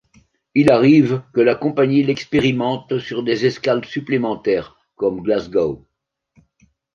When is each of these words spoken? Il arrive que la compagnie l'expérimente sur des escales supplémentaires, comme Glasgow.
Il 0.55 0.71
arrive 0.71 1.21
que 1.31 1.41
la 1.41 1.53
compagnie 1.53 2.01
l'expérimente 2.01 2.97
sur 2.97 3.21
des 3.23 3.45
escales 3.45 3.85
supplémentaires, 3.85 4.79
comme 4.95 5.21
Glasgow. 5.21 5.85